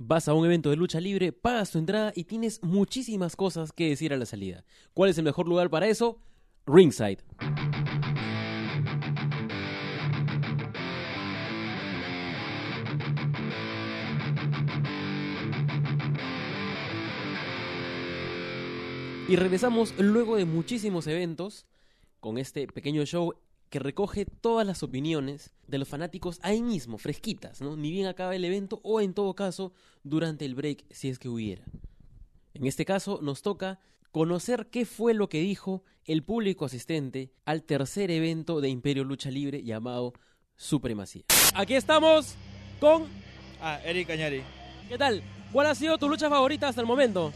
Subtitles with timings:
[0.00, 3.88] Vas a un evento de lucha libre, pagas tu entrada y tienes muchísimas cosas que
[3.88, 4.64] decir a la salida.
[4.94, 6.20] ¿Cuál es el mejor lugar para eso?
[6.66, 7.18] Ringside.
[19.28, 21.66] Y regresamos luego de muchísimos eventos
[22.20, 23.34] con este pequeño show
[23.70, 27.76] que recoge todas las opiniones de los fanáticos ahí mismo, fresquitas, ¿no?
[27.76, 29.72] Ni bien acaba el evento o en todo caso
[30.02, 31.64] durante el break si es que hubiera.
[32.54, 33.78] En este caso nos toca
[34.10, 39.30] conocer qué fue lo que dijo el público asistente al tercer evento de Imperio Lucha
[39.30, 40.14] Libre llamado
[40.56, 41.24] Supremacía.
[41.54, 42.34] Aquí estamos
[42.80, 43.06] con...
[43.60, 44.42] Ah, Eric Cañari.
[44.88, 45.22] ¿Qué tal?
[45.52, 47.32] ¿Cuál ha sido tu lucha favorita hasta el momento?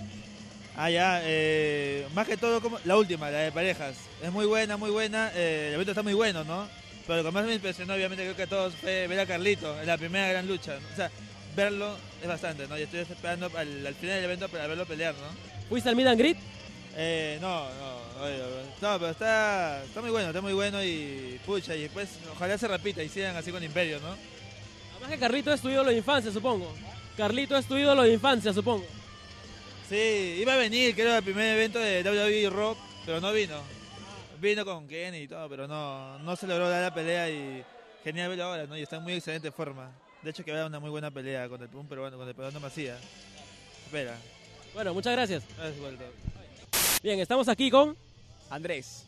[0.76, 3.94] Ah, ya, eh, más que todo como la última, la de parejas.
[4.22, 5.30] Es muy buena, muy buena.
[5.34, 6.66] eh, el evento está muy bueno, ¿no?
[7.06, 9.78] Pero lo que más me impresionó, obviamente, creo que a todos fue ver a Carlito
[9.80, 10.78] en la primera gran lucha.
[10.92, 11.10] O sea,
[11.54, 12.78] verlo es bastante, ¿no?
[12.78, 15.68] Y estoy esperando al, al final del evento para verlo pelear, ¿no?
[15.68, 16.38] ¿Fuiste al and Greet?
[16.96, 21.74] Eh, no, no, no, no, pero está, está muy bueno, está muy bueno y pucha,
[21.74, 24.14] y después ojalá se repita y sigan así con Imperio, ¿no?
[24.92, 26.72] Además que Carlito es tu ídolo de infancia, supongo.
[27.16, 28.84] Carlito es tu ídolo de infancia, supongo.
[29.92, 33.60] Sí, iba a venir, creo, al primer evento de WWE Rock, pero no vino.
[34.40, 37.62] Vino con Kenny y todo, pero no, no se logró dar la pelea y
[38.02, 38.74] genial verlo ahora, ¿no?
[38.74, 39.90] Y está en muy excelente forma.
[40.22, 42.26] De hecho, que va a dar una muy buena pelea con el un peruano, con
[42.26, 42.98] el peruano Macías.
[43.84, 44.16] Espera.
[44.72, 45.44] Bueno, muchas gracias.
[47.02, 47.94] Bien, estamos aquí con...
[48.48, 49.04] Andrés,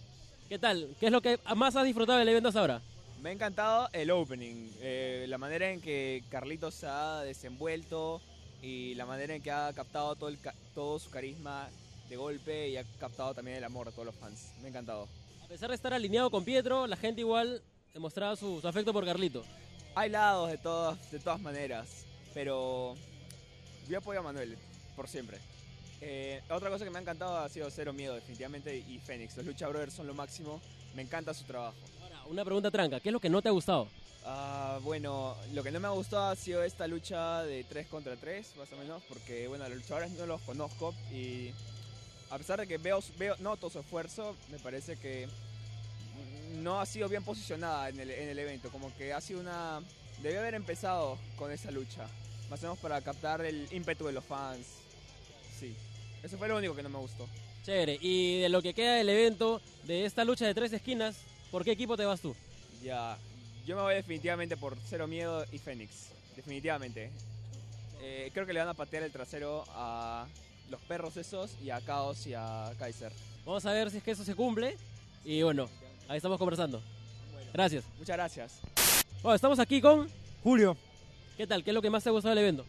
[0.51, 0.95] ¿Qué tal?
[1.01, 2.83] ¿Qué es lo que más has disfrutado del evento hasta ahora?
[3.23, 8.21] me ha encantado el opening, eh, la manera en que Carlitos se ha desenvuelto
[8.65, 11.69] y la manera en que ha captado todo, el ca- todo su carisma
[12.09, 14.53] de golpe y ha captado también el amor de todos los fans.
[14.61, 15.07] Me ha encantado.
[15.45, 17.63] A pesar de estar alineado con Pietro, la gente igual
[17.93, 19.45] demostraba su, su afecto por Carlito.
[19.95, 22.95] Hay lados de todas, de todas maneras, pero
[23.89, 24.57] yo apoyo a Manuel
[24.97, 25.39] por siempre.
[26.01, 29.37] Eh, otra cosa que me ha encantado ha sido Cero Miedo, definitivamente, y Fénix.
[29.37, 30.61] Los Lucha Brothers son lo máximo.
[30.95, 31.77] Me encanta su trabajo.
[32.03, 32.99] Ahora, una pregunta tranca.
[33.01, 33.89] ¿Qué es lo que no te ha gustado?
[34.27, 38.17] Ah, bueno, lo que no me ha gustado ha sido esta lucha de 3 contra
[38.17, 41.51] 3, más o menos, porque bueno, los luchadores no los conozco y
[42.31, 45.29] a pesar de que veo, veo noto su esfuerzo, me parece que
[46.63, 49.81] no ha sido bien posicionada en el, en el evento, como que ha sido una...
[50.23, 52.07] Debió haber empezado con esa lucha,
[52.49, 54.67] más o menos para captar el ímpetu de los fans.
[55.59, 55.75] Sí,
[56.23, 57.29] eso fue lo único que no me gustó.
[57.65, 57.99] Chévere.
[58.01, 61.17] Y de lo que queda del evento, de esta lucha de tres esquinas,
[61.51, 62.35] ¿por qué equipo te vas tú?
[62.83, 63.19] Ya,
[63.67, 66.09] yo me voy definitivamente por Cero Miedo y Fénix.
[66.37, 67.11] Definitivamente.
[68.01, 70.27] Eh, creo que le van a patear el trasero a
[70.71, 73.13] los perros esos y a Chaos y a Kaiser.
[73.45, 74.77] Vamos a ver si es que eso se cumple.
[75.25, 75.69] Y bueno,
[76.09, 76.83] ahí estamos conversando.
[77.53, 77.85] Gracias.
[77.99, 78.61] Muchas gracias.
[79.23, 80.09] Bueno, estamos aquí con...
[80.43, 80.77] Julio,
[81.37, 81.65] ¿Qué tal?
[81.65, 82.65] ¿Qué es lo que más te ha gustado del evento?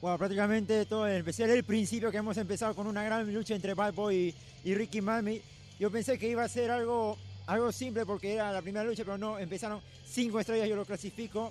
[0.00, 3.74] bueno, prácticamente todo, en especial el principio que hemos empezado con una gran lucha entre
[3.74, 4.34] Bad Boy
[4.64, 5.42] y, y Ricky Mami.
[5.80, 9.16] Yo pensé que iba a ser algo, algo simple porque era la primera lucha, pero
[9.16, 11.50] no, empezaron cinco estrellas, yo lo clasifico.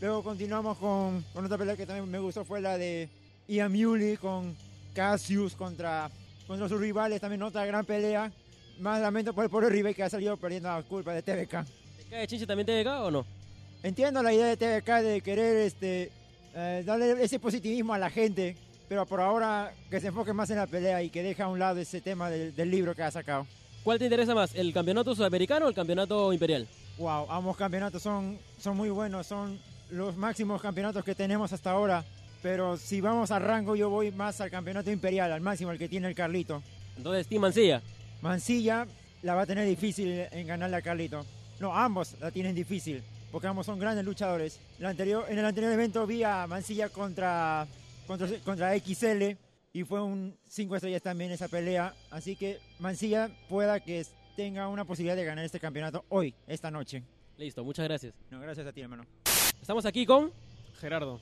[0.00, 3.08] Luego continuamos con, con otra pelea que también me gustó, fue la de
[3.46, 4.56] Ian Muley con
[4.94, 6.10] Cassius contra,
[6.46, 8.32] contra sus rivales, también otra gran pelea.
[8.78, 11.66] Más lamento por el pobre Ribe que ha salido perdiendo la culpa de TVK.
[11.98, 13.26] ¿Te cae Chinche también te o no?
[13.82, 16.10] Entiendo la idea de TVK de querer este,
[16.54, 18.56] eh, darle ese positivismo a la gente,
[18.88, 21.58] pero por ahora que se enfoque más en la pelea y que deje a un
[21.58, 23.46] lado ese tema del, del libro que ha sacado.
[23.86, 24.52] ¿Cuál te interesa más?
[24.56, 26.66] ¿El campeonato sudamericano o el campeonato imperial?
[26.98, 29.60] Wow, ambos campeonatos son, son muy buenos, son
[29.90, 32.04] los máximos campeonatos que tenemos hasta ahora,
[32.42, 35.88] pero si vamos a rango yo voy más al campeonato imperial, al máximo, el que
[35.88, 36.64] tiene el Carlito.
[36.96, 37.80] Entonces, Team Mancilla.
[38.22, 38.88] Mancilla
[39.22, 41.24] la va a tener difícil en ganarle a Carlito.
[41.60, 44.58] No, ambos la tienen difícil, porque ambos son grandes luchadores.
[44.80, 47.68] El anterior, en el anterior evento vi a Mancilla contra,
[48.08, 49.36] contra, contra XL
[49.76, 51.94] y fue un 5 estrellas también esa pelea.
[52.10, 57.02] Así que Mancilla pueda que tenga una posibilidad de ganar este campeonato hoy, esta noche.
[57.36, 58.14] Listo, muchas gracias.
[58.30, 59.04] No, gracias a ti, hermano.
[59.60, 60.32] Estamos aquí con...
[60.80, 61.20] Gerardo.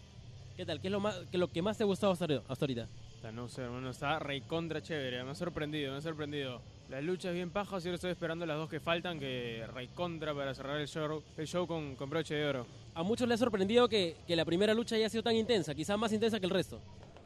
[0.56, 0.80] ¿Qué tal?
[0.80, 2.86] ¿Qué es lo, más, qué es lo que más te ha gustado hasta, hasta ahorita?
[3.32, 5.24] No sé, hermano, está recontra chévere.
[5.24, 6.62] Me ha sorprendido, me ha sorprendido.
[6.90, 10.54] Las luchas bien pajas y ahora estoy esperando las dos que faltan, que recontra para
[10.54, 12.66] cerrar el show, el show con, con broche de oro.
[12.94, 15.98] A muchos les ha sorprendido que, que la primera lucha haya sido tan intensa, quizás
[15.98, 16.80] más intensa que el resto.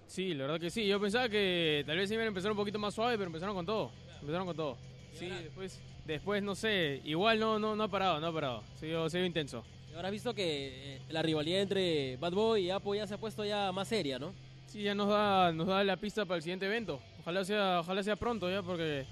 [0.09, 0.87] Sí, la verdad que sí.
[0.87, 3.67] Yo pensaba que tal vez iban a empezar un poquito más suave, pero empezaron con
[3.67, 3.93] todo.
[4.21, 4.79] Empezaron con todo.
[5.13, 7.03] Sí, después, después no sé.
[7.05, 8.65] Igual no, no, no ha parado, no ha parado.
[8.81, 9.63] Dio, se dio intenso.
[9.93, 13.15] Y ahora has visto que eh, la rivalidad entre Bad Boy y Apo ya se
[13.15, 14.33] ha puesto ya más seria, ¿no?
[14.67, 17.01] Sí, ya nos da, nos da la pista para el siguiente evento.
[17.21, 19.05] Ojalá sea, ojalá sea pronto ya, porque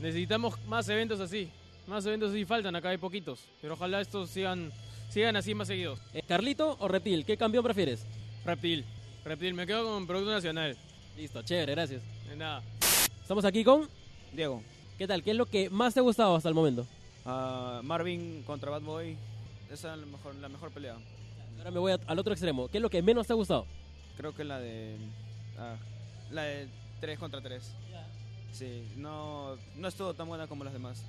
[0.00, 1.48] necesitamos más eventos así.
[1.86, 3.44] Más eventos así faltan, acá hay poquitos.
[3.62, 4.72] Pero ojalá estos sigan,
[5.08, 6.00] sigan así más seguidos.
[6.12, 7.24] Eh, ¿Carlito o Reptil?
[7.24, 8.06] ¿Qué campeón prefieres?
[8.44, 8.84] Reptil.
[9.26, 10.76] Reptil, me quedo con Producto Nacional.
[11.16, 12.00] Listo, chévere, gracias.
[12.28, 12.62] De nada.
[13.20, 13.88] Estamos aquí con...
[14.32, 14.62] Diego.
[14.98, 15.22] ¿Qué tal?
[15.24, 16.86] ¿Qué es lo que más te ha gustado hasta el momento?
[17.24, 19.16] ah, Marvin contra Bad Boy.
[19.68, 20.96] Esa es la mejor, la mejor pelea.
[21.58, 22.68] Ahora me voy a- al otro extremo.
[22.68, 23.66] ¿Qué es lo que menos te ha gustado?
[24.16, 24.96] Creo que la de.
[25.58, 25.74] ah,
[26.30, 26.68] la de
[27.00, 27.62] 3 contra 3.
[28.52, 31.02] Sí, no, no estuvo tan buena como las demás.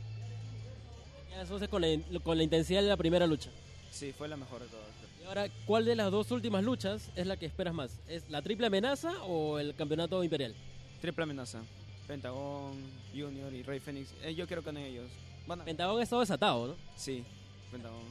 [1.30, 1.88] Ya, Entonces con la,
[2.24, 3.52] con la intensidad de la primera lucha.
[3.92, 4.86] Sí, fue la mejor de todas.
[5.22, 7.92] Y ahora, ¿cuál de las dos últimas luchas es la que esperas más?
[8.07, 10.54] ¿Es la triple amenaza o el campeonato imperial?
[11.01, 11.62] Triple amenaza.
[12.07, 12.74] Pentagon,
[13.13, 14.10] Junior y Rey Fénix.
[14.24, 15.10] Eh, yo quiero que ganen ellos.
[15.45, 16.75] Van a- Pentagón ha estado desatado, ¿no?
[16.95, 17.24] Sí,
[17.72, 18.01] Pentagon.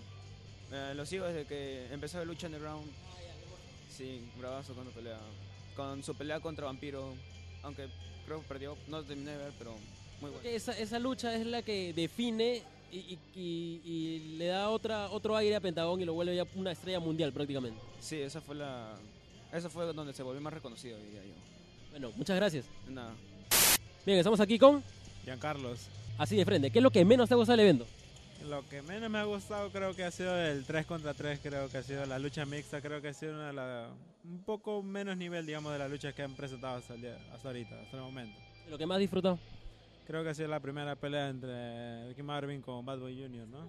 [0.72, 2.86] Eh, lo sigo desde que empezó la lucha underground.
[3.90, 5.18] Sí, bravazo cuando pelea.
[5.74, 7.14] Con su pelea contra Vampiro.
[7.62, 7.88] Aunque
[8.26, 8.76] creo que perdió.
[8.88, 9.72] No terminé de ver, pero
[10.20, 10.48] muy bueno.
[10.48, 12.62] esa, esa lucha es la que define
[12.92, 16.46] y, y- y- y le da otra, otro aire a Pentagón y lo vuelve ya
[16.54, 17.80] una estrella mundial prácticamente.
[18.00, 18.94] Sí, esa fue la.
[19.52, 21.34] Esa fue donde se volvió más reconocido, diría yo.
[21.90, 22.66] Bueno, muchas gracias.
[22.88, 23.12] Nada.
[24.04, 24.82] Bien, estamos aquí con
[25.24, 25.80] Giancarlos.
[26.18, 26.70] así de frente.
[26.70, 27.86] ¿Qué es lo que menos te gusta del evento?
[28.48, 31.68] Lo que menos me ha gustado creo que ha sido el 3 contra 3, creo
[31.68, 33.88] que ha sido la lucha mixta, creo que ha sido una de la-
[34.24, 37.48] un poco menos nivel, digamos, de las luchas que han presentado hasta, el día- hasta
[37.48, 38.38] ahorita, hasta el momento.
[38.68, 39.38] Lo que más has disfrutado.
[40.06, 43.68] Creo que ha sido la primera pelea entre Ricky Marvin con Bad Boy Jr., ¿no?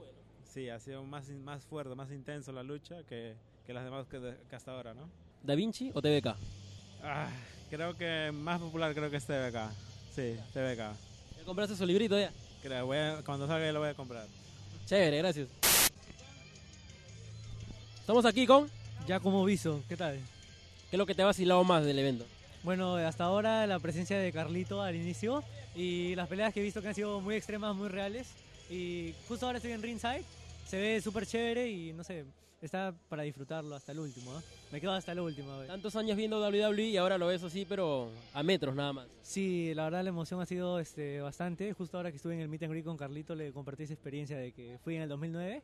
[0.54, 3.36] Sí, ha sido más, más fuerte, más intenso la lucha que,
[3.66, 5.10] que las demás que, hasta ahora, ¿no?
[5.44, 6.36] ¿Da Vinci o TVK?
[7.04, 7.30] Ah,
[7.70, 9.72] creo que más popular creo que es TVK.
[10.16, 10.78] Sí, TVK.
[11.38, 12.32] ¿Ya compraste su librito ya?
[12.62, 14.26] Creo, voy a- cuando salga lo voy a comprar.
[14.86, 15.48] Chévere, gracias.
[18.00, 18.70] Estamos aquí con
[19.08, 20.16] Ya como viso, ¿qué tal?
[20.90, 22.26] ¿Qué es lo que te ha vacilado más del evento?
[22.64, 25.44] Bueno, hasta ahora la presencia de Carlito al inicio
[25.78, 28.28] y las peleas que he visto que han sido muy extremas, muy reales.
[28.70, 30.26] Y justo ahora estoy en ringside,
[30.68, 32.26] se ve súper chévere y no sé,
[32.62, 34.34] está para disfrutarlo hasta el último.
[34.34, 34.42] ¿no?
[34.72, 35.52] Me quedo hasta el último.
[35.68, 39.08] Tantos años viendo WWE y ahora lo ves así, pero a metros nada más.
[39.22, 41.72] Sí, la verdad la emoción ha sido este, bastante.
[41.74, 44.38] Justo ahora que estuve en el meet and greet con Carlito le compartí esa experiencia
[44.38, 45.62] de que fui en el 2009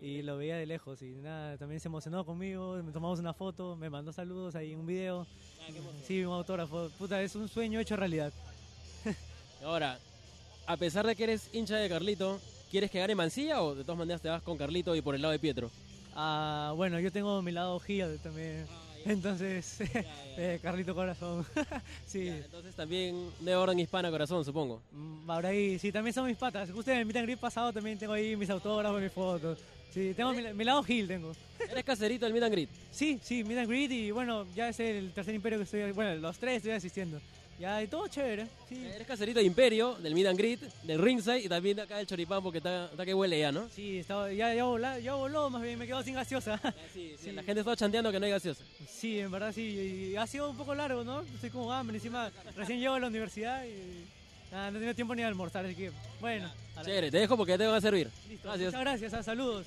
[0.00, 3.76] y lo veía de lejos y nada, también se emocionó conmigo, me tomamos una foto,
[3.76, 5.26] me mandó saludos ahí, un video.
[6.06, 6.88] Sí, un autógrafo.
[6.98, 8.32] Puta, es un sueño hecho realidad.
[9.62, 9.98] Ahora,
[10.66, 13.98] a pesar de que eres hincha de Carlito, ¿quieres que gane Mancilla o de todas
[13.98, 15.70] maneras te vas con Carlito y por el lado de Pietro?
[16.14, 18.66] Ah, bueno, yo tengo mi lado heel también.
[19.04, 19.78] Entonces,
[20.36, 21.46] eh, Carlito Corazón.
[22.06, 22.26] sí.
[22.28, 24.82] Entonces también de orden hispana corazón, supongo.
[24.90, 26.70] Mm, Ahora ahí, sí, también son mis patas.
[26.70, 29.58] En el meet and greet pasado también tengo ahí mis autógrafos, mis fotos.
[29.92, 31.32] Sí, tengo mi, mi lado heel tengo.
[31.70, 32.68] Eres caserito del meet and greet.
[32.90, 36.14] Sí, sí, meet and greet y bueno, ya es el tercer imperio que estoy, bueno,
[36.16, 37.20] los tres estoy asistiendo.
[37.58, 38.86] Ya, y todo chévere, sí.
[38.94, 42.06] Eres caserito de Imperio, del meet and greet, del ringside y también de acá del
[42.06, 43.66] choripán porque está, está que huele ya, ¿no?
[43.74, 46.60] Sí, estaba, ya, ya, voló, ya voló, más bien me quedo sin gaseosa.
[46.92, 47.32] Sí, Sí.
[47.32, 48.62] La gente está chanteando que no hay gaseosa.
[48.86, 49.62] Sí, en verdad sí,
[50.12, 51.22] y ha sido un poco largo, ¿no?
[51.22, 54.04] Estoy como hambre, encima recién llego a la universidad y
[54.52, 56.52] nada, no he tenido tiempo ni de almorzar, así que bueno.
[56.84, 58.10] Chévere, te dejo porque ya te van a servir.
[58.28, 58.66] Listo, Gracias.
[58.66, 59.66] Muchas gracias, ah, saludos.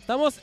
[0.00, 0.34] Estamos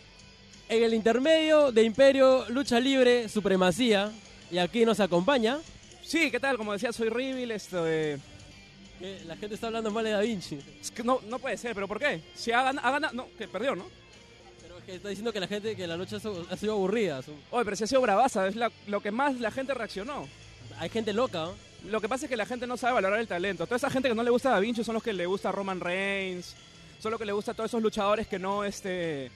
[0.69, 4.11] en el intermedio de Imperio, Lucha Libre, Supremacía.
[4.49, 5.59] Y aquí nos acompaña.
[6.13, 6.57] Sí, ¿qué tal?
[6.57, 7.87] Como decía, soy Ribil, esto
[9.25, 10.59] la gente está hablando mal de Da Vinci.
[10.79, 12.21] Es que no, no puede ser, ¿pero por qué?
[12.35, 12.91] Si ha ganado...
[12.91, 13.09] Gana...
[13.11, 13.87] No, que perdió, ¿no?
[14.61, 17.23] Pero es que está diciendo que la gente, que la lucha ha sido aburrida.
[17.23, 20.27] Son- Oye, pero si ha sido bravaza, es la- lo que más la gente reaccionó.
[20.77, 21.55] Hay gente loca, ¿no?
[21.89, 23.65] Lo que pasa es que la gente no sabe valorar el talento.
[23.65, 25.79] Toda esa gente que no le gusta Da Vinci son los que le gusta Roman
[25.79, 26.55] Reigns,
[27.01, 29.31] son los que le gusta a todos esos luchadores que no, este...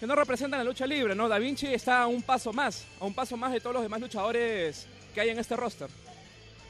[0.00, 1.28] que no representan la lucha libre, ¿no?
[1.28, 4.00] Da Vinci está a un paso más, a un paso más de todos los demás
[4.00, 5.88] luchadores que hay en este roster.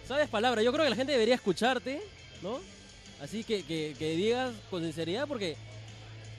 [0.07, 2.01] Sabes palabra, yo creo que la gente debería escucharte,
[2.43, 2.61] ¿no?
[3.21, 5.57] Así que, que, digas con sinceridad porque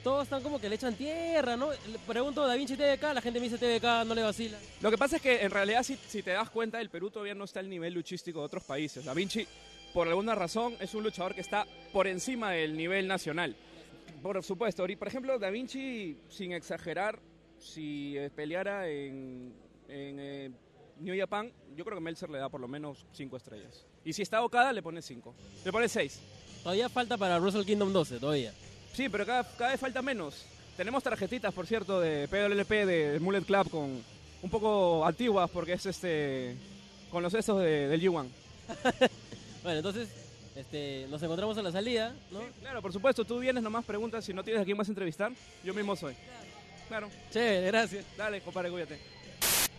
[0.02, 1.70] todos están como que le echan tierra, ¿no?
[2.06, 4.58] Pregunto Da Vinci TVK, la gente me dice TVK, no le vacila.
[4.80, 7.34] Lo que pasa es que en realidad si, si te das cuenta el Perú todavía
[7.34, 9.04] no está al nivel luchístico de otros países.
[9.04, 9.46] Da Vinci,
[9.94, 13.54] por alguna razón, es un luchador que está por encima del nivel nacional.
[14.22, 17.20] Por supuesto, por ejemplo, Da Vinci, sin exagerar,
[17.58, 19.52] si peleara en,
[19.88, 20.50] eh,
[20.98, 23.84] New Japan, yo creo que Meltzer le da por lo menos 5 estrellas.
[24.04, 25.34] Y si está Okada, le pone 5.
[25.64, 26.20] Le pone 6.
[26.62, 28.52] Todavía falta para Wrestle Kingdom 12, todavía.
[28.92, 30.44] Sí, pero cada, cada vez falta menos.
[30.76, 34.02] Tenemos tarjetitas, por cierto, de PWLP de Mullet Club con
[34.42, 36.56] un poco antiguas porque es este
[37.10, 38.26] con los esos de, del G1.
[39.62, 40.08] Bueno, entonces,
[40.56, 42.40] este, nos encontramos en la salida, ¿no?
[42.60, 45.30] Claro, por supuesto, tú vienes nomás preguntas si no tienes a quién más entrevistar.
[45.62, 46.14] Yo mismo soy.
[46.88, 48.04] Claro, Chévere, gracias.
[48.16, 48.98] dale, compadre, cuídate.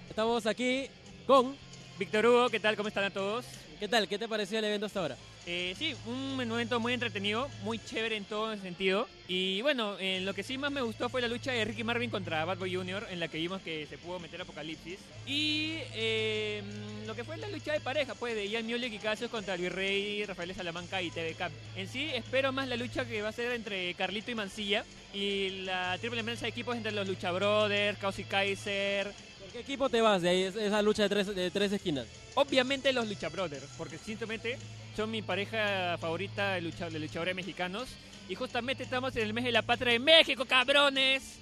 [0.07, 0.87] Estamos aquí
[1.25, 1.55] con...
[1.99, 2.75] Víctor Hugo, ¿qué tal?
[2.75, 3.45] ¿Cómo están a todos?
[3.79, 4.07] ¿Qué tal?
[4.07, 5.15] ¿Qué te pareció el evento hasta ahora?
[5.45, 9.07] Eh, sí, un evento muy entretenido, muy chévere en todo sentido.
[9.27, 12.09] Y bueno, en lo que sí más me gustó fue la lucha de Ricky Marvin
[12.09, 14.99] contra Bad Boy Jr., en la que vimos que se pudo meter Apocalipsis.
[15.27, 16.63] Y eh,
[17.05, 19.71] lo que fue la lucha de pareja, pues, de Ian Mulek y Cassius contra Luis
[19.71, 21.51] Rey, Rafael Salamanca y TVK.
[21.75, 25.61] En sí, espero más la lucha que va a ser entre Carlito y Mancilla y
[25.65, 29.13] la triple amenaza de equipos entre los Lucha Brothers, Caos y Kaiser.
[29.53, 32.07] ¿Por qué equipo te vas de ahí, es- esa lucha de tres, de tres esquinas?
[32.33, 34.57] Obviamente los Lucha Brothers, porque simplemente
[34.95, 37.87] son mi pareja favorita de, lucha, de luchadores mexicanos.
[38.27, 41.35] Y justamente estamos en el mes de la patria de México, cabrones.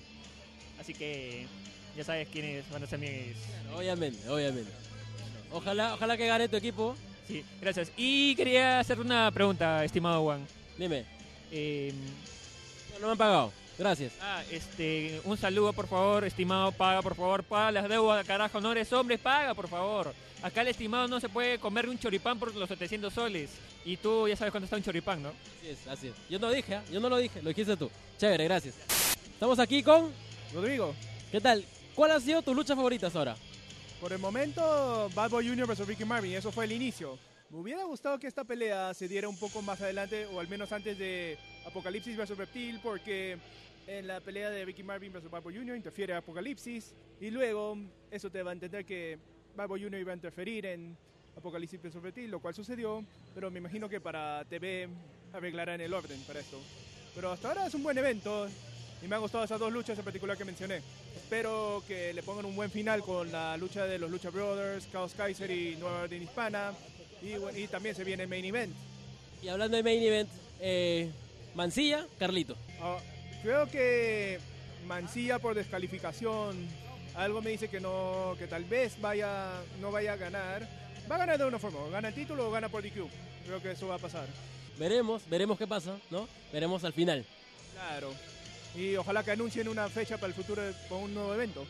[0.77, 1.46] Así que
[1.96, 3.34] ya sabes quiénes van a ser mis...
[3.74, 4.72] Obviamente, obviamente.
[5.53, 6.98] Ojalá, ojalá que gane tu equipo.
[7.30, 7.91] Sí, gracias.
[7.96, 10.46] Y quería hacer una pregunta, estimado Juan.
[10.77, 11.06] Dime.
[11.50, 11.94] Eh,
[12.94, 13.53] No, no me han pagado.
[13.82, 14.14] Gracias.
[14.22, 18.72] ah, este, un saludo, por favor, estimado, paga, por favor, paga las deudas, carajo, no
[18.72, 20.14] eres hombre, paga, por favor.
[20.44, 23.50] Acá el estimado no se puede comer un choripán por los 700 soles.
[23.84, 25.30] Y tú ya sabes cuánto está un choripán, ¿no?
[25.30, 26.14] Así es, así es.
[26.30, 26.84] Yo no dije, ¿ah?
[26.92, 27.90] yo no lo dije, lo dijiste tú.
[28.20, 28.76] Chévere, gracias.
[29.34, 30.12] Estamos aquí con...
[30.54, 30.94] Rodrigo,
[31.32, 31.66] ¿Qué tal?
[31.96, 33.36] ¿Cuál ha sido tu lucha favorita ahora?
[34.00, 35.68] por el momento, Bad Boy Jr.
[35.68, 35.88] vs.
[35.88, 37.20] Ricky Marvin, eso fue el inicio.
[37.52, 40.72] Me hubiera gustado que esta pelea se diera un poco más adelante, o al menos
[40.72, 42.36] antes de Apocalipsis vs.
[42.36, 43.38] Reptil, porque
[43.88, 45.30] en la pelea de Ricky Marvin vs.
[45.30, 45.76] Bad Boy Jr.
[45.76, 47.78] interfiere Apocalipsis, y luego
[48.10, 49.18] eso te va a entender que
[49.56, 50.00] Bad Boy Jr.
[50.00, 50.98] iba a interferir en
[51.38, 51.96] Apocalipsis vs.
[52.02, 54.88] Reptil, lo cual sucedió, pero me imagino que para TV
[55.34, 56.60] arreglarán el orden para esto.
[57.16, 58.48] Pero hasta ahora es un buen evento,
[59.02, 60.82] y me han gustado esas dos luchas en particular que mencioné.
[61.16, 65.14] Espero que le pongan un buen final con la lucha de los Lucha Brothers, Chaos
[65.16, 66.74] Kaiser y Nueva Orden Hispana.
[67.24, 68.74] Y también se viene el main event.
[69.42, 71.12] Y hablando de main event, eh,
[71.56, 72.56] Mancilla, Carlito.
[72.80, 72.98] Ah,
[73.41, 74.39] creo que
[74.88, 76.67] Mancilla por descalificación,
[77.15, 80.67] algo me dice que no, que tal vez vaya, no vaya a ganar.
[81.10, 83.07] Va a ganar de una forma, o gana el título o gana por DQ.
[83.45, 84.27] Creo que eso va a pasar.
[84.77, 86.27] Veremos, veremos qué pasa, ¿no?
[86.53, 87.25] Veremos al final.
[87.74, 88.13] Claro.
[88.75, 91.65] Y ojalá que anuncien una fecha para el futuro con un nuevo evento.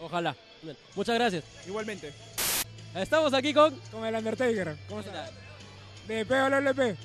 [0.00, 0.34] Ojalá.
[0.62, 1.44] Bien, Muchas gracias.
[1.66, 2.12] Igualmente.
[2.94, 3.74] Estamos aquí con...
[3.92, 4.76] Con el Undertaker.
[4.88, 5.30] ¿Cómo ¿Qué está?
[6.08, 6.98] De PLLP.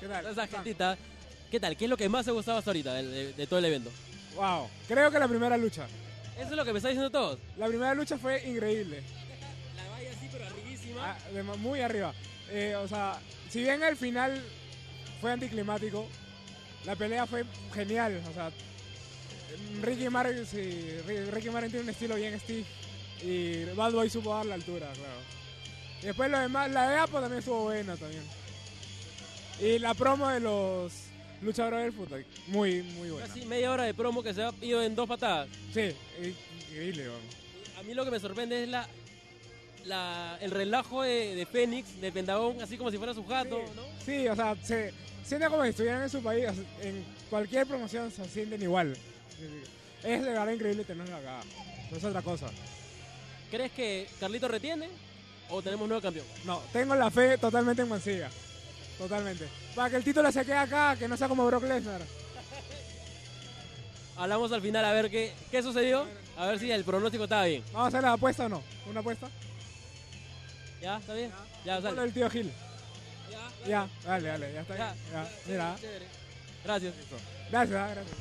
[0.00, 0.26] ¿Qué tal?
[0.26, 0.98] Esa gentita.
[1.52, 1.76] ¿Qué tal?
[1.76, 3.66] ¿Qué es lo que más te ha gustado hasta ahorita de, de- de todo el
[3.66, 3.90] evento?
[4.36, 4.68] Wow.
[4.88, 5.86] Creo que la primera lucha.
[6.38, 7.38] Eso es lo que me está diciendo todos.
[7.58, 9.02] La primera lucha fue increíble.
[9.76, 11.12] La valla así, pero arribísima.
[11.12, 12.14] Ah, de muy arriba.
[12.50, 13.18] Eh, o sea,
[13.50, 14.42] si bien el final
[15.20, 16.08] fue anticlimático,
[16.86, 17.44] la pelea fue
[17.74, 18.22] genial.
[18.30, 18.50] O sea,
[19.82, 22.64] Ricky Martin, sí, Ri- Ricky Martin tiene un estilo bien Steve
[23.22, 25.20] y Bad Boy supo dar la altura, claro.
[26.02, 28.24] Y después lo demás, la de Apo también estuvo buena también.
[29.60, 30.92] Y la promo de los
[31.42, 33.26] luchadores del fútbol, muy, muy buena.
[33.26, 35.48] Casi media hora de promo que se ha ido en dos patadas.
[35.72, 35.94] Sí,
[36.70, 37.06] increíble.
[37.78, 38.88] A mí lo que me sorprende es la,
[39.84, 43.72] la el relajo de, de Fénix, de Pentagón, así como si fuera su gato, Sí.
[43.76, 43.82] ¿no?
[44.04, 44.92] Sí, o sea, se
[45.24, 46.46] siente como si estuvieran en su país.
[46.80, 48.96] En cualquier promoción se sienten igual.
[50.04, 51.40] Es de verdad increíble tenerlo acá.
[51.90, 52.46] No es otra cosa.
[53.50, 54.88] ¿Crees que Carlito retiene
[55.50, 56.26] o tenemos nuevo campeón?
[56.44, 58.30] No, tengo la fe totalmente en Mancilla.
[59.02, 59.48] Totalmente.
[59.74, 62.00] Para que el título se quede acá, que no sea como Brock Lesnar.
[64.16, 66.06] Hablamos al final a ver qué, qué sucedió,
[66.36, 67.64] a ver si el pronóstico estaba bien.
[67.72, 68.62] ¿Vamos a hacer la apuesta o no?
[68.88, 69.28] ¿Una apuesta?
[70.80, 70.98] ¿Ya?
[70.98, 71.32] ¿Está bien?
[71.64, 72.02] Ya, Solo sale.
[72.06, 72.52] el tío Gil.
[73.66, 74.92] Ya, dale, dale, ya está Ya.
[74.92, 75.04] bien.
[75.12, 75.76] Ya, mira.
[75.80, 76.06] Chévere.
[76.64, 76.94] Gracias.
[77.50, 78.16] Gracias, ah, gracias.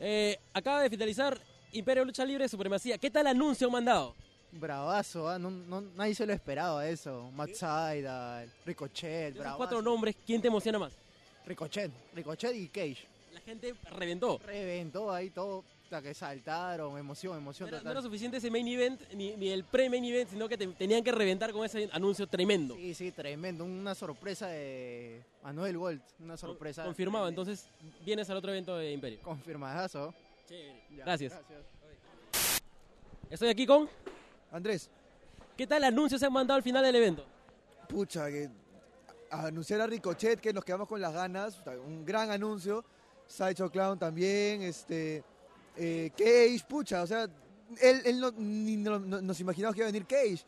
[0.00, 1.38] Eh, acaba de finalizar
[1.72, 2.98] Imperio Lucha Libre Supremacía.
[2.98, 4.14] ¿Qué tal anuncio han mandado?
[4.52, 5.38] Bravazo, ¿ah?
[5.38, 7.30] no, no- nadie se lo esperaba eso.
[7.32, 9.56] Matt Sydal, Ricochet, bravazo.
[9.58, 10.92] cuatro nombres, ¿quién te emociona más?
[11.46, 13.06] Ricochet, Ricochet y Cage.
[13.34, 14.38] La gente reventó.
[14.38, 18.66] Reventó ahí todo, hasta que saltaron, emoción, No emoción era, no era suficiente ese main
[18.68, 22.26] event, ni, ni el pre-main event, sino que te- tenían que reventar con ese anuncio
[22.26, 22.74] tremendo.
[22.74, 23.64] Sí, sí, tremendo.
[23.64, 26.00] Una sorpresa de Manuel Gold.
[26.20, 26.84] Una sorpresa.
[26.84, 27.68] Confirmado, entonces
[28.04, 29.20] vienes al otro evento de Imperio.
[29.22, 30.14] Confirmadazo.
[30.96, 31.34] Ya, Gracias.
[33.30, 33.88] Estoy aquí con...
[34.52, 34.88] Andrés,
[35.56, 37.24] ¿Qué tal anuncio se han mandado al final del evento?
[37.88, 38.48] pucha, que
[39.30, 42.84] a- anunciar a Ricochet que nos quedamos con las ganas, un gran anuncio.
[43.26, 45.22] Sideshow Clown también, este,
[45.76, 47.24] eh, Cage, pucha, o sea,
[47.80, 50.40] él, él no, ni no- no- nos imaginamos que iba a venir Cage.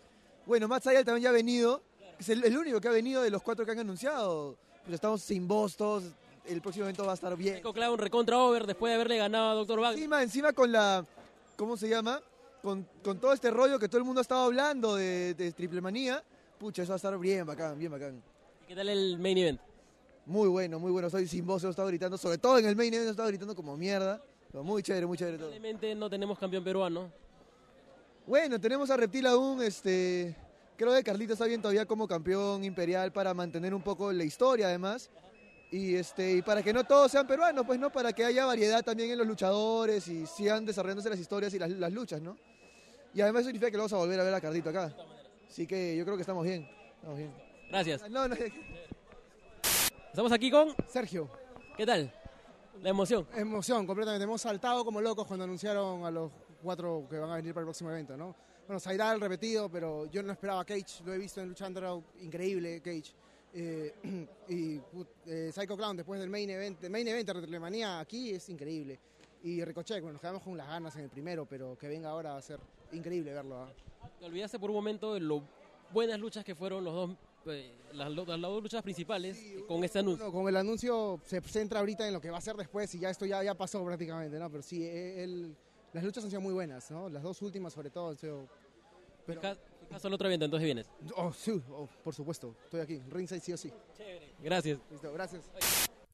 [0.46, 1.82] Bueno, Matt Sydal también ya ha venido,
[2.18, 4.56] es el, el único que ha venido de los cuatro que han anunciado.
[4.84, 6.04] Pues estamos sin voz todos,
[6.46, 7.56] el próximo evento va a estar bien.
[7.56, 9.78] Psycho Clown recontra over después de haberle ganado a Dr.
[9.80, 9.98] Wagner.
[9.98, 11.04] Encima, encima con la,
[11.56, 12.20] ¿cómo se llama?
[12.62, 15.80] Con, con todo este rollo que todo el mundo ha estado hablando de, de Triple
[15.80, 16.22] Manía,
[16.58, 18.22] pucha, eso va a estar bien bacán, bien bacán.
[18.68, 19.60] ¿Qué tal el main event?
[20.26, 21.08] Muy bueno, muy bueno.
[21.08, 22.18] Estoy sin voz, he estado gritando.
[22.18, 24.22] Sobre todo en el main event he estado gritando como mierda.
[24.52, 25.50] Pero muy chévere, muy chévere todo.
[25.96, 27.10] No tenemos campeón peruano.
[28.26, 29.62] Bueno, tenemos a Reptil aún.
[29.62, 30.36] Este,
[30.76, 34.66] creo que Carlito está bien todavía como campeón imperial para mantener un poco la historia,
[34.66, 35.10] además.
[35.72, 37.90] Y, este, y para que no todos sean peruanos, pues, ¿no?
[37.90, 41.70] Para que haya variedad también en los luchadores y sigan desarrollándose las historias y las,
[41.70, 42.36] las luchas, ¿no?
[43.14, 44.94] Y además significa que lo vamos a volver a ver a Carlito acá.
[45.48, 46.68] Así que yo creo que estamos bien.
[46.96, 47.32] Estamos bien.
[47.68, 48.08] Gracias.
[48.10, 48.36] No, no,
[50.08, 51.28] Estamos aquí con Sergio.
[51.76, 52.12] ¿Qué tal?
[52.82, 53.26] La emoción.
[53.36, 54.24] Emoción, completamente.
[54.24, 56.30] Hemos saltado como locos cuando anunciaron a los
[56.62, 58.34] cuatro que van a venir para el próximo evento, ¿no?
[58.66, 61.02] Bueno, Saidal repetido, pero yo no esperaba a Cage.
[61.04, 63.12] Lo he visto en Lucha Underground, increíble Cage.
[63.52, 63.94] Eh,
[64.48, 64.80] y
[65.26, 68.98] eh, Psycho Clown después del main event, el main event de Retlemanía aquí es increíble.
[69.42, 72.32] Y Ricochet, bueno, nos quedamos con las ganas en el primero, pero que venga ahora
[72.32, 72.60] va a ser
[72.92, 73.62] increíble verlo.
[73.62, 73.72] ¿ah?
[74.18, 75.42] Te olvidaste por un momento de lo
[75.92, 77.10] buenas luchas que fueron los dos,
[77.46, 80.30] eh, las, las dos luchas principales con este anuncio.
[80.30, 83.08] Con el anuncio se centra ahorita en lo que va a ser después y ya
[83.10, 84.50] esto ya, ya pasó prácticamente, ¿no?
[84.50, 85.56] Pero sí, eh, el-
[85.92, 87.08] las luchas han sido muy buenas, ¿no?
[87.08, 88.46] Las dos últimas sobre todo han sido...
[89.26, 89.40] Pero...
[89.90, 90.88] Hasta el otro evento, entonces vienes.
[91.16, 93.72] Oh, sí, oh, por supuesto, estoy aquí, ringside sí o sí.
[94.40, 94.78] Gracias.
[94.88, 95.50] Listo, gracias.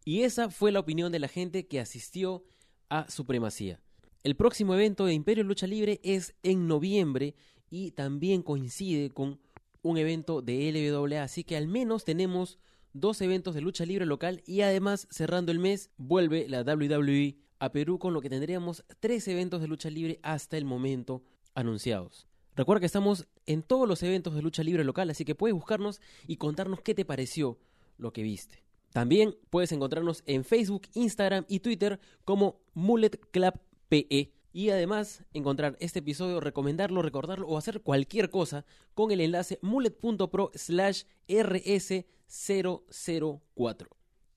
[0.03, 2.43] Y esa fue la opinión de la gente que asistió
[2.89, 3.81] a Supremacía.
[4.23, 7.35] El próximo evento de Imperio Lucha Libre es en noviembre
[7.71, 9.39] y también coincide con
[9.83, 12.59] un evento de LWA, así que al menos tenemos
[12.93, 17.71] dos eventos de lucha libre local y además cerrando el mes vuelve la WWE a
[17.71, 21.23] Perú con lo que tendríamos tres eventos de lucha libre hasta el momento
[21.55, 22.27] anunciados.
[22.55, 26.01] Recuerda que estamos en todos los eventos de lucha libre local, así que puedes buscarnos
[26.27, 27.59] y contarnos qué te pareció
[27.99, 28.66] lo que viste.
[28.97, 33.61] También puedes encontrarnos en Facebook, Instagram y Twitter como Mullet Club
[33.91, 34.33] PE.
[34.55, 40.51] Y además encontrar este episodio, recomendarlo, recordarlo o hacer cualquier cosa con el enlace mullet.pro
[40.55, 43.87] slash rs004.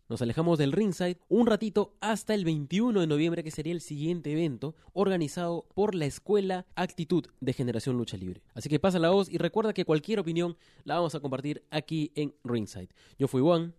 [0.09, 4.33] Nos alejamos del ringside un ratito hasta el 21 de noviembre, que sería el siguiente
[4.33, 8.41] evento, organizado por la Escuela Actitud de Generación Lucha Libre.
[8.55, 12.11] Así que pasa la voz y recuerda que cualquier opinión la vamos a compartir aquí
[12.15, 12.89] en ringside.
[13.17, 13.73] Yo fui Juan.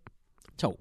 [0.56, 0.76] Chau.